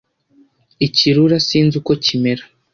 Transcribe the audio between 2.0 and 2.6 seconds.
kimera